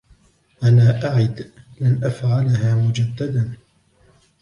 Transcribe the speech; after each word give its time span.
أنا 0.63 1.03
أعد, 1.05 1.51
لن 1.81 2.03
أفعلها 2.03 2.75
مجدداً. 2.75 3.57